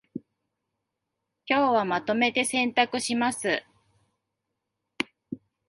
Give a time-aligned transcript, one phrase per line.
[1.45, 3.61] 今日はまとめて洗濯します